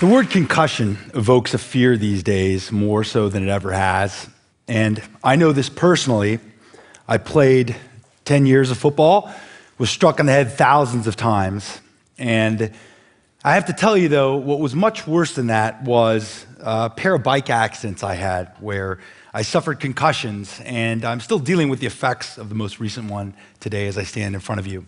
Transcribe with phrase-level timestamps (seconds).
[0.00, 4.30] The word concussion evokes a fear these days more so than it ever has.
[4.66, 6.38] And I know this personally.
[7.06, 7.76] I played
[8.24, 9.30] 10 years of football,
[9.76, 11.82] was struck on the head thousands of times.
[12.16, 12.72] And
[13.44, 17.16] I have to tell you, though, what was much worse than that was a pair
[17.16, 19.00] of bike accidents I had where
[19.34, 23.34] I suffered concussions, and I'm still dealing with the effects of the most recent one
[23.60, 24.86] today as I stand in front of you.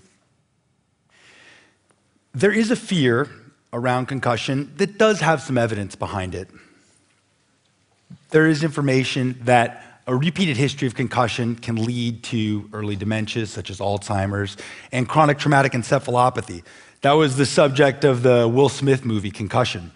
[2.32, 3.28] There is a fear
[3.72, 6.48] around concussion that does have some evidence behind it.
[8.30, 13.70] There is information that a repeated history of concussion can lead to early dementias, such
[13.70, 14.56] as Alzheimer's,
[14.90, 16.62] and chronic traumatic encephalopathy.
[17.02, 19.92] That was the subject of the Will Smith movie, Concussion.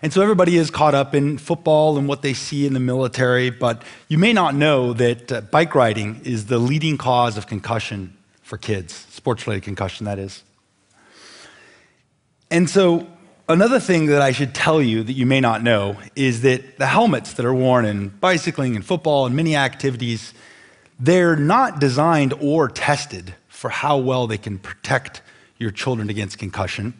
[0.00, 3.50] And so everybody is caught up in football and what they see in the military,
[3.50, 8.16] but you may not know that uh, bike riding is the leading cause of concussion
[8.42, 10.44] for kids, sports related concussion, that is.
[12.50, 13.06] And so,
[13.48, 16.86] another thing that I should tell you that you may not know is that the
[16.86, 20.32] helmets that are worn in bicycling and football and many activities,
[20.98, 25.20] they're not designed or tested for how well they can protect
[25.58, 26.94] your children against concussion.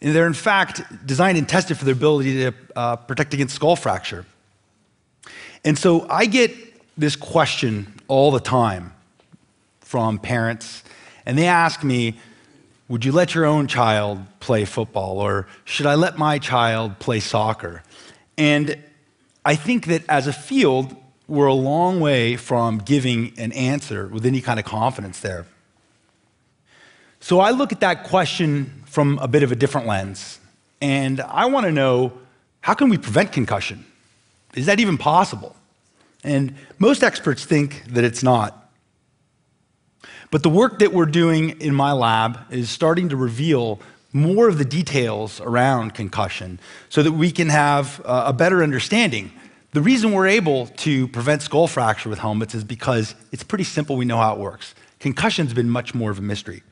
[0.00, 3.76] And they're, in fact, designed and tested for their ability to uh, protect against skull
[3.76, 4.26] fracture.
[5.64, 6.50] And so I get
[6.98, 8.92] this question all the time
[9.80, 10.82] from parents,
[11.24, 12.18] and they ask me,
[12.92, 15.18] would you let your own child play football?
[15.18, 17.82] Or should I let my child play soccer?
[18.36, 18.76] And
[19.46, 20.94] I think that as a field,
[21.26, 25.46] we're a long way from giving an answer with any kind of confidence there.
[27.18, 30.38] So I look at that question from a bit of a different lens.
[30.82, 32.12] And I want to know
[32.60, 33.86] how can we prevent concussion?
[34.52, 35.56] Is that even possible?
[36.24, 38.61] And most experts think that it's not.
[40.32, 43.78] But the work that we're doing in my lab is starting to reveal
[44.14, 49.30] more of the details around concussion so that we can have uh, a better understanding.
[49.72, 53.94] The reason we're able to prevent skull fracture with helmets is because it's pretty simple,
[53.94, 54.74] we know how it works.
[55.00, 56.62] Concussion's been much more of a mystery.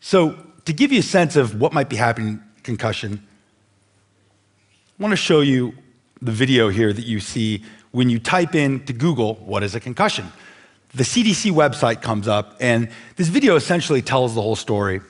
[0.00, 3.26] So, to give you a sense of what might be happening in concussion,
[4.98, 5.72] I want to show you
[6.20, 9.80] the video here that you see when you type in to Google, what is a
[9.80, 10.30] concussion?
[10.94, 15.00] The CDC website comes up, and this video essentially tells the whole story.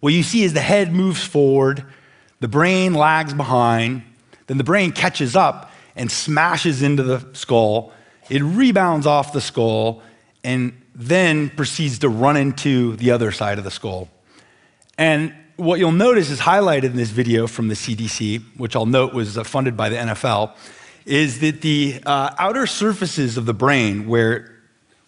[0.00, 1.84] What you see is the head moves forward,
[2.40, 4.02] the brain lags behind,
[4.46, 7.92] then the brain catches up and smashes into the skull.
[8.30, 10.02] It rebounds off the skull
[10.44, 14.08] and then proceeds to run into the other side of the skull.
[14.96, 19.12] And what you'll notice is highlighted in this video from the CDC, which I'll note
[19.12, 20.54] was uh, funded by the NFL,
[21.04, 24.57] is that the uh, outer surfaces of the brain, where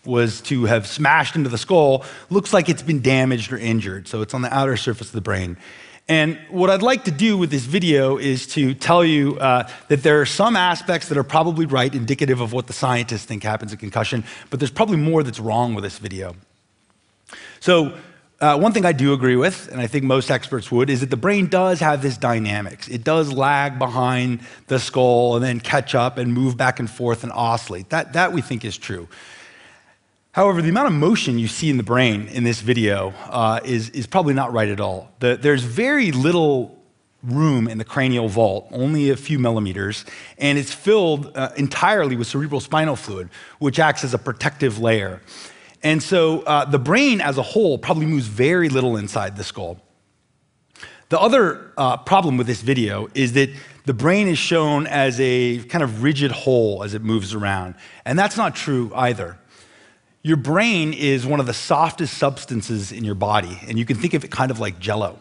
[0.05, 4.09] was to have smashed into the skull looks like it's been damaged or injured.
[4.09, 5.57] So it's on the outer surface of the brain.
[6.09, 10.03] And what I'd like to do with this video is to tell you uh, that
[10.03, 13.71] there are some aspects that are probably right, indicative of what the scientists think happens
[13.71, 16.35] in concussion, but there's probably more that's wrong with this video.
[17.61, 17.97] So,
[18.41, 21.11] uh, one thing I do agree with, and I think most experts would, is that
[21.11, 22.89] the brain does have this dynamics.
[22.89, 27.23] It does lag behind the skull and then catch up and move back and forth
[27.23, 27.91] and oscillate.
[27.91, 29.09] That, that we think is true.
[30.33, 33.91] However, the amount of motion you see in the brain in this video uh, is,
[33.91, 35.11] is probably not right at all.
[35.19, 36.79] The, there's very little
[37.25, 40.05] room in the cranial vault, only a few millimeters,
[40.39, 45.21] and it's filled uh, entirely with cerebral spinal fluid, which acts as a protective layer.
[45.83, 49.79] And so uh, the brain as a whole probably moves very little inside the skull.
[51.09, 53.51] The other uh, problem with this video is that
[53.85, 57.75] the brain is shown as a kind of rigid whole as it moves around,
[58.05, 59.37] and that's not true either.
[60.23, 64.13] Your brain is one of the softest substances in your body, and you can think
[64.15, 65.19] of it kind of like jello.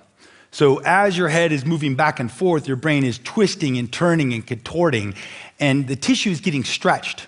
[0.51, 4.33] So, as your head is moving back and forth, your brain is twisting and turning
[4.33, 5.13] and contorting,
[5.59, 7.27] and the tissue is getting stretched.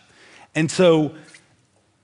[0.56, 1.14] And so,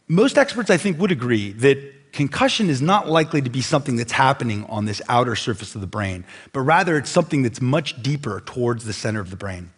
[0.07, 4.13] most experts, I think, would agree that concussion is not likely to be something that's
[4.13, 6.23] happening on this outer surface of the brain,
[6.53, 9.71] but rather it's something that's much deeper towards the center of the brain.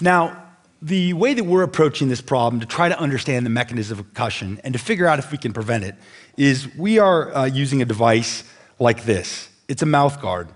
[0.00, 0.45] Now,
[0.82, 4.60] the way that we're approaching this problem to try to understand the mechanism of concussion
[4.62, 5.94] and to figure out if we can prevent it
[6.36, 8.44] is we are uh, using a device
[8.78, 9.48] like this.
[9.68, 10.48] It's a mouth guard.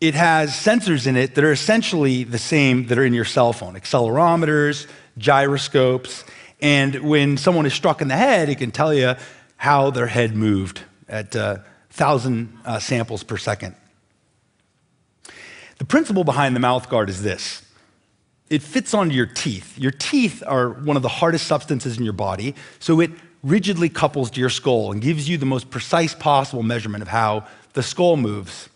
[0.00, 3.52] It has sensors in it that are essentially the same that are in your cell
[3.52, 4.86] phone accelerometers,
[5.16, 6.24] gyroscopes,
[6.60, 9.14] and when someone is struck in the head, it can tell you
[9.56, 11.54] how their head moved at uh,
[11.96, 13.74] 1,000 uh, samples per second.
[15.78, 17.62] The principle behind the mouth guard is this
[18.48, 19.78] it fits onto your teeth.
[19.78, 23.10] Your teeth are one of the hardest substances in your body, so it
[23.42, 27.46] rigidly couples to your skull and gives you the most precise possible measurement of how
[27.74, 28.68] the skull moves.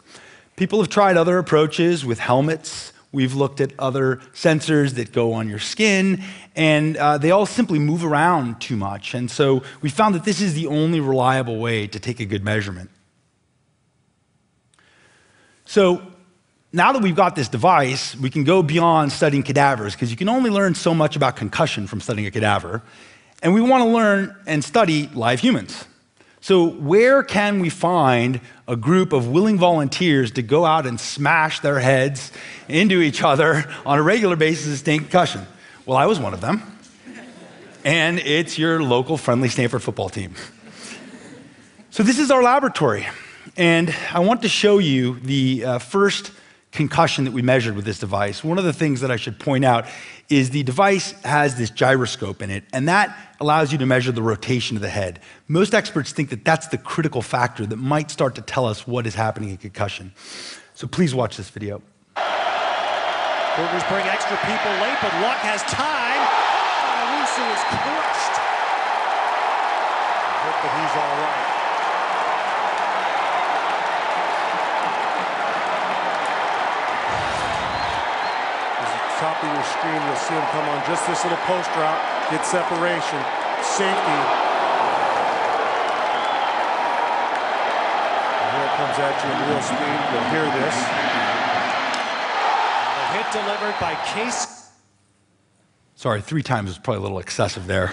[0.57, 2.93] People have tried other approaches with helmets.
[3.13, 6.23] We've looked at other sensors that go on your skin,
[6.55, 9.15] and uh, they all simply move around too much.
[9.15, 12.45] And so we found that this is the only reliable way to take a good
[12.45, 12.91] measurement.
[15.65, 16.03] So
[16.73, 20.29] now that we've got this device, we can go beyond studying cadavers because you can
[20.29, 22.83] only learn so much about concussion from studying a cadaver.
[23.43, 25.85] And we want to learn and study live humans.
[26.43, 31.61] So, where can we find a group of willing volunteers to go out and smash
[31.61, 32.33] their heads
[32.67, 35.47] into each other on a regular basis sustain concussion?
[35.85, 36.63] Well, I was one of them.
[37.85, 40.35] And it's your local friendly Stanford football team.
[41.91, 43.07] So, this is our laboratory.
[43.57, 46.33] And I want to show you the uh, first
[46.73, 48.45] concussion that we measured with this device.
[48.45, 49.87] One of the things that I should point out
[50.29, 54.23] is the device has this gyroscope in it, and that allows you to measure the
[54.23, 55.21] rotation of the head.
[55.49, 59.07] Most experts think that that's the critical factor that might start to tell us what
[59.07, 60.13] is happening in concussion.
[60.75, 61.83] So please watch this video.
[63.57, 66.23] Burgers bring extra people late, but Luck has time.
[66.87, 68.37] Oh, Lucy is crushed.
[70.31, 71.50] I hope that he's all right.
[79.21, 82.01] Top of your screen, you'll see him come on just this little post out,
[82.31, 83.21] get separation,
[83.61, 84.19] safety.
[88.41, 90.01] And here it comes at you in real speed.
[90.09, 90.73] You'll hear this.
[92.97, 94.71] A hit delivered by Case.
[95.97, 97.93] Sorry, three times is probably a little excessive there,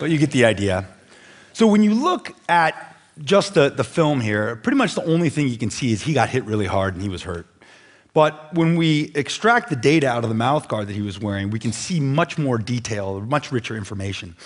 [0.00, 0.88] but you get the idea.
[1.52, 5.48] So when you look at just the, the film here, pretty much the only thing
[5.48, 7.46] you can see is he got hit really hard and he was hurt.
[8.14, 11.50] But when we extract the data out of the mouth guard that he was wearing,
[11.50, 14.36] we can see much more detail, much richer information.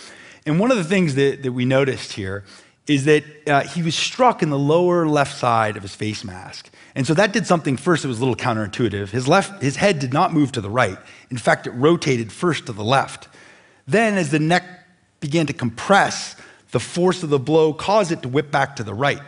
[0.46, 2.44] And one of the things that, that we noticed here
[2.86, 6.70] is that uh, he was struck in the lower left side of his face mask.
[6.94, 9.10] And so that did something first that was a little counterintuitive.
[9.10, 10.96] His, left, his head did not move to the right.
[11.30, 13.28] In fact, it rotated first to the left.
[13.86, 14.64] Then, as the neck
[15.20, 16.36] began to compress,
[16.70, 19.20] the force of the blow caused it to whip back to the right.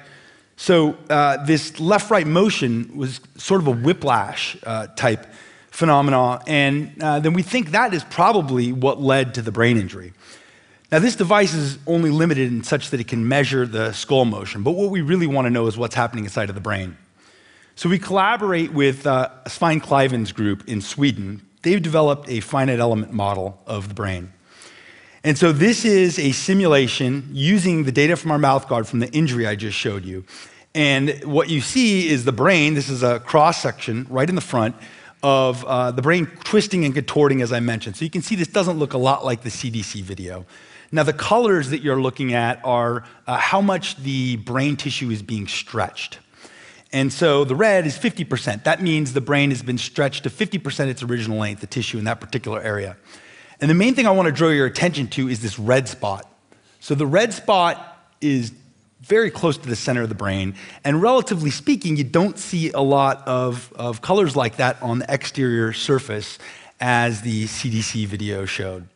[0.60, 5.26] So uh, this left-right motion was sort of a whiplash uh, type
[5.70, 6.42] phenomenon.
[6.46, 10.12] and uh, then we think that is probably what led to the brain injury.
[10.92, 14.62] Now, this device is only limited in such that it can measure the skull motion,
[14.62, 16.98] but what we really want to know is what's happening inside of the brain.
[17.74, 21.40] So we collaborate with uh, Svein Kleiven's group in Sweden.
[21.62, 24.34] They've developed a finite element model of the brain.
[25.22, 29.10] And so this is a simulation using the data from our mouth guard from the
[29.10, 30.24] injury I just showed you.
[30.74, 34.40] And what you see is the brain, this is a cross section right in the
[34.40, 34.76] front
[35.22, 37.96] of uh, the brain twisting and contorting, as I mentioned.
[37.96, 40.46] So you can see this doesn't look a lot like the CDC video.
[40.92, 45.22] Now, the colors that you're looking at are uh, how much the brain tissue is
[45.22, 46.18] being stretched.
[46.92, 48.64] And so the red is 50%.
[48.64, 52.04] That means the brain has been stretched to 50% its original length, the tissue in
[52.04, 52.96] that particular area.
[53.60, 56.26] And the main thing I want to draw your attention to is this red spot.
[56.80, 58.52] So the red spot is
[59.00, 60.54] very close to the center of the brain.
[60.84, 65.12] And relatively speaking, you don't see a lot of, of colors like that on the
[65.12, 66.38] exterior surface
[66.80, 68.88] as the CDC video showed.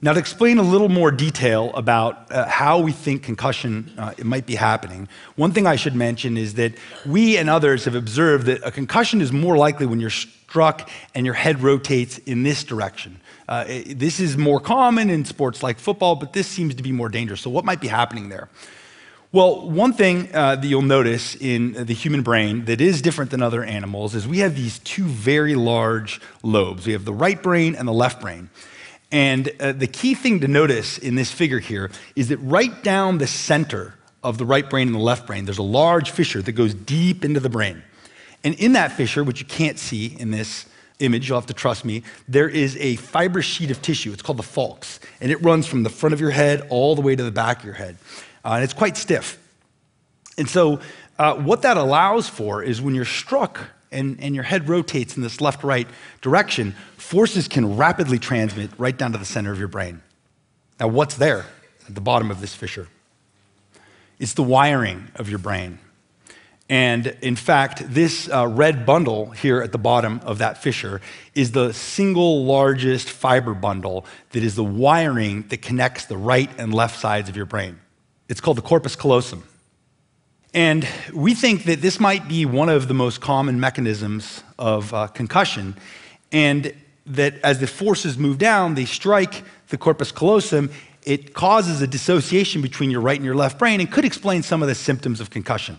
[0.00, 4.24] Now, to explain a little more detail about uh, how we think concussion uh, it
[4.24, 6.74] might be happening, one thing I should mention is that
[7.04, 11.26] we and others have observed that a concussion is more likely when you're struck and
[11.26, 13.20] your head rotates in this direction.
[13.48, 16.92] Uh, it, this is more common in sports like football, but this seems to be
[16.92, 17.40] more dangerous.
[17.40, 18.48] So, what might be happening there?
[19.32, 23.42] Well, one thing uh, that you'll notice in the human brain that is different than
[23.42, 26.86] other animals is we have these two very large lobes.
[26.86, 28.48] We have the right brain and the left brain.
[29.10, 33.18] And uh, the key thing to notice in this figure here is that right down
[33.18, 36.52] the center of the right brain and the left brain, there's a large fissure that
[36.52, 37.82] goes deep into the brain.
[38.44, 40.66] And in that fissure, which you can't see in this
[40.98, 44.12] image, you'll have to trust me, there is a fibrous sheet of tissue.
[44.12, 44.98] It's called the falx.
[45.20, 47.60] And it runs from the front of your head all the way to the back
[47.60, 47.96] of your head.
[48.44, 49.38] Uh, and it's quite stiff.
[50.36, 50.80] And so,
[51.18, 55.22] uh, what that allows for is when you're struck and, and your head rotates in
[55.22, 55.88] this left right
[56.20, 60.02] direction, forces can rapidly transmit right down to the center of your brain.
[60.78, 61.46] Now, what's there
[61.88, 62.88] at the bottom of this fissure?
[64.18, 65.78] It's the wiring of your brain.
[66.70, 71.00] And in fact, this uh, red bundle here at the bottom of that fissure
[71.34, 76.74] is the single largest fiber bundle that is the wiring that connects the right and
[76.74, 77.80] left sides of your brain.
[78.28, 79.44] It's called the corpus callosum.
[80.58, 85.06] And we think that this might be one of the most common mechanisms of uh,
[85.06, 85.76] concussion,
[86.32, 86.74] and
[87.06, 90.70] that as the forces move down, they strike the corpus callosum.
[91.04, 94.60] It causes a dissociation between your right and your left brain and could explain some
[94.60, 95.78] of the symptoms of concussion.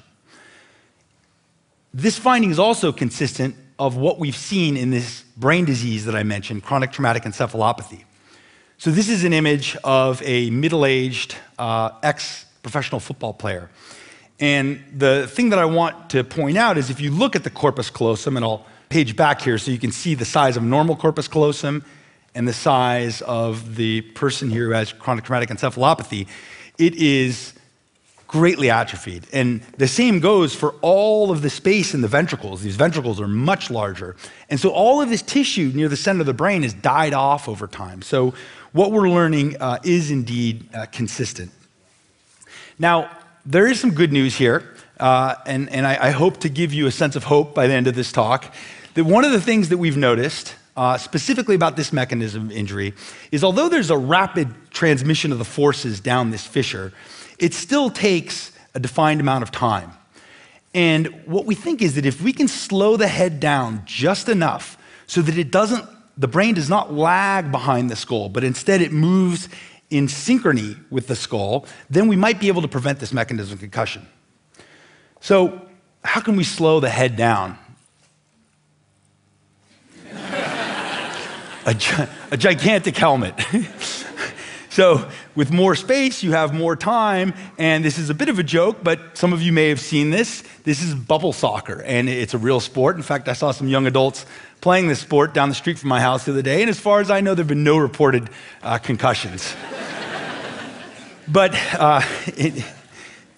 [1.94, 6.24] this finding is also consistent of what we've seen in this brain disease that I
[6.24, 8.06] mentioned, chronic traumatic encephalopathy.
[8.78, 13.70] So this is an image of a middle-aged uh, ex-professional football player.
[14.40, 17.50] And the thing that I want to point out is if you look at the
[17.50, 20.96] corpus callosum, and I'll page back here so you can see the size of normal
[20.96, 21.84] corpus callosum
[22.36, 26.28] and the size of the person here who has chronic traumatic encephalopathy,
[26.78, 27.54] it is
[28.28, 29.28] greatly atrophied.
[29.34, 32.62] And the same goes for all of the space in the ventricles.
[32.62, 34.16] These ventricles are much larger.
[34.50, 37.50] And so all of this tissue near the center of the brain has died off
[37.50, 38.04] over time.
[38.04, 38.36] So
[38.72, 41.52] what we're learning uh, is indeed uh, consistent.
[42.78, 43.10] Now,
[43.46, 44.64] there is some good news here,
[45.00, 47.74] uh, and, and I, I, hope to give you a sense of hope by the
[47.74, 48.54] end of this talk.
[48.96, 52.94] That one of the things that we've noticed, uh, specifically about this mechanism of injury,
[53.32, 56.92] is although there's a rapid transmission of the forces down this fissure,
[57.38, 59.92] it still takes a defined amount of time.
[60.74, 64.78] And what we think is that if we can slow the head down just enough
[65.08, 65.86] so that it doesn't,
[66.18, 69.50] the brain does not lag behind the skull, but instead it moves
[69.90, 73.60] in synchrony with the skull, then we might be able to prevent this mechanism of
[73.60, 74.08] concussion.
[75.20, 75.62] So,
[76.04, 77.58] how can we slow the head down?
[81.66, 81.76] a,
[82.32, 83.36] a gigantic helmet.
[84.72, 87.34] So, with more space, you have more time.
[87.58, 90.12] And this is a bit of a joke, but some of you may have seen
[90.12, 90.44] this.
[90.64, 92.96] This is bubble soccer, and it's a real sport.
[92.96, 94.26] In fact, I saw some young adults
[94.62, 96.62] playing this sport down the street from my house the other day.
[96.62, 98.30] And as far as I know, there have been no reported
[98.62, 99.56] uh, concussions.
[101.32, 102.64] But uh, it,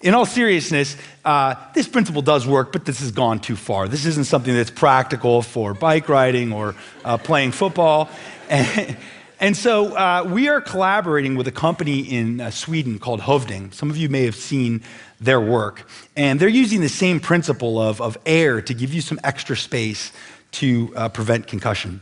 [0.02, 3.88] in all seriousness, uh, this principle does work, but this has gone too far.
[3.88, 8.10] This isn't something that's practical for bike riding or uh, playing football.
[8.48, 8.96] And,
[9.40, 13.72] and so uh, we are collaborating with a company in uh, Sweden called Hovding.
[13.72, 14.82] Some of you may have seen
[15.20, 15.88] their work.
[16.16, 20.12] And they're using the same principle of, of air to give you some extra space
[20.52, 22.00] to uh, prevent concussion.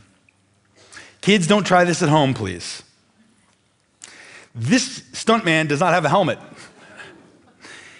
[1.21, 2.81] Kids, don't try this at home, please.
[4.53, 6.39] This stuntman does not have a helmet.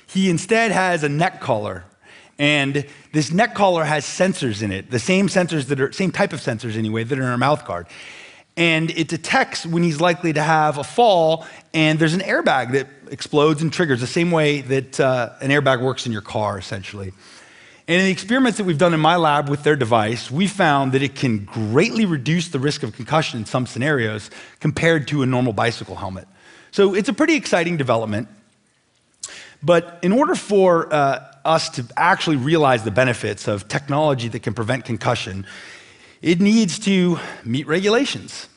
[0.08, 1.86] He instead has a neck collar.
[2.38, 6.34] And this neck collar has sensors in it, the same sensors that are, same type
[6.34, 7.88] of sensors anyway, that are in our mouth guard
[8.58, 12.88] and it detects when he's likely to have a fall, and there's an airbag that
[13.10, 17.14] explodes and triggers the same way that uh, an airbag works in your car, essentially.
[17.88, 20.92] And in the experiments that we've done in my lab with their device, we found
[20.92, 24.30] that it can greatly reduce the risk of concussion in some scenarios
[24.60, 26.28] compared to a normal bicycle helmet.
[26.72, 28.28] So it's a pretty exciting development.
[29.64, 34.54] But in order for uh, us to actually realize the benefits of technology that can
[34.54, 35.46] prevent concussion,
[36.22, 38.48] it needs to meet regulations.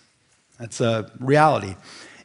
[0.58, 1.76] That's a reality.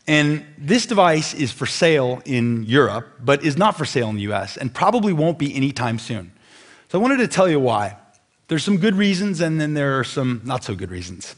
[0.08, 4.31] And this device is for sale in Europe, but is not for sale in the
[4.34, 6.31] US, and probably won't be anytime soon.
[6.89, 7.98] So I wanted to tell you why.
[8.48, 11.36] There's some good reasons, and then there are some not so good reasons.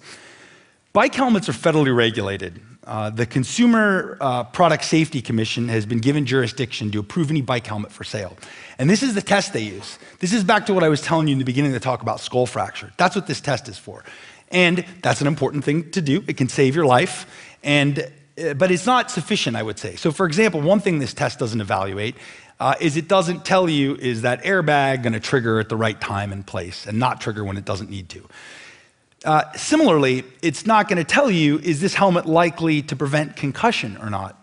[0.93, 2.62] Bike helmets are federally regulated.
[2.84, 7.68] Uh, the Consumer uh, Product Safety Commission has been given jurisdiction to approve any bike
[7.68, 8.36] helmet for sale.
[8.80, 10.00] And this is the test they use.
[10.20, 12.02] This is back to what I was telling you in the beginning of the talk
[12.02, 12.92] about skull fracture.
[12.98, 14.04] That's what this test is for.
[14.50, 16.24] And that's an important thing to do.
[16.28, 17.28] It can save your life.
[17.64, 18.12] And,
[18.44, 19.96] uh, but it's not sufficient, I would say.
[19.96, 22.16] So, for example, one thing this test doesn't evaluate
[22.60, 26.00] uh, is it doesn't tell you is that airbag going to trigger at the right
[26.02, 28.28] time and place and not trigger when it doesn't need to.
[29.24, 33.98] Uh, similarly, it's not going to tell you is this helmet likely to prevent concussion
[33.98, 34.38] or not.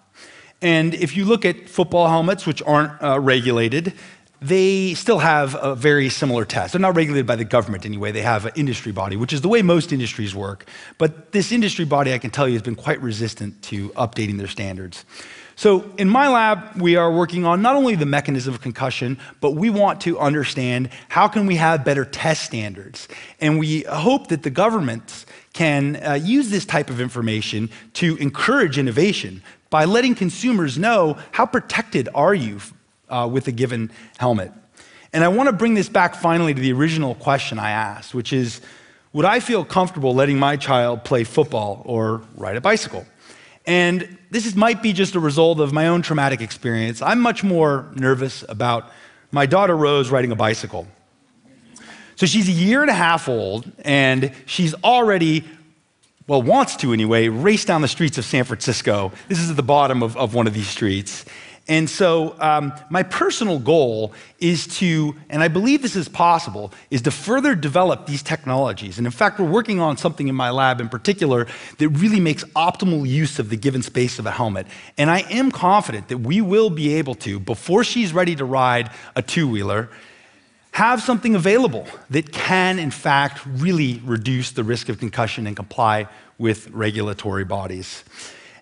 [0.63, 3.93] And if you look at football helmets, which aren't uh, regulated,
[4.41, 6.73] they still have a very similar test.
[6.73, 8.13] They're not regulated by the government anyway.
[8.13, 10.69] They have an industry body, which is the way most industries work.
[10.97, 14.47] But this industry body, I can tell you, has been quite resistant to updating their
[14.47, 15.05] standards.
[15.59, 19.57] So in my lab, we are working on not only the mechanism of concussion, but
[19.57, 23.09] we want to understand how can we have better test standards.
[23.41, 28.79] And we hope that the governments can uh, use this type of information to encourage
[28.79, 32.61] innovation by letting consumers know how protected are you
[33.09, 34.53] uh, with a given helmet.
[35.13, 38.33] And I want to bring this back finally to the original question I asked, which
[38.33, 38.61] is,
[39.13, 43.05] would I feel comfortable letting my child play football or ride a bicycle?
[43.69, 47.03] And this is, might be just a result of my own traumatic experience.
[47.03, 48.91] I'm much more nervous about
[49.31, 50.89] my daughter Rose riding a bicycle.
[52.17, 55.45] So she's a year and a half old, and she's already,
[56.27, 59.13] well, wants to anyway, race down the streets of San Francisco.
[59.29, 61.27] This is at the bottom of, of one of these streets.
[61.69, 67.03] And so, um, my personal goal is to, and I believe this is possible, is
[67.03, 68.97] to further develop these technologies.
[68.97, 71.47] And in fact, we're working on something in my lab in particular
[71.77, 74.67] that really makes optimal use of the given space of a helmet.
[74.97, 78.91] And I am confident that we will be able to, before she's ready to ride
[79.15, 79.91] a two wheeler,
[80.71, 86.07] have something available that can, in fact, really reduce the risk of concussion and comply
[86.39, 88.05] with regulatory bodies.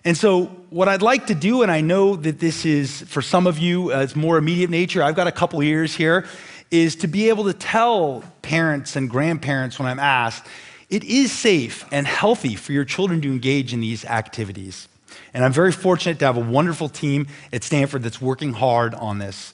[0.07, 3.45] And so, what I'd like to do, and I know that this is for some
[3.45, 6.25] of you, uh, it's more immediate nature, I've got a couple years here,
[6.71, 10.45] is to be able to tell parents and grandparents when I'm asked,
[10.89, 14.87] it is safe and healthy for your children to engage in these activities.
[15.33, 19.19] And I'm very fortunate to have a wonderful team at Stanford that's working hard on
[19.19, 19.53] this.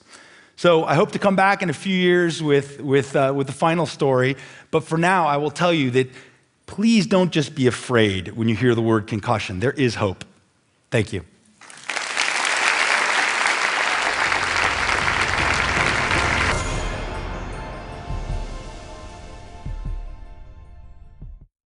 [0.54, 3.52] So I hope to come back in a few years with, with, uh, with the
[3.52, 4.36] final story.
[4.70, 6.10] But for now, I will tell you that
[6.66, 9.58] please don't just be afraid when you hear the word concussion.
[9.58, 10.24] There is hope.
[10.94, 11.33] Thank you.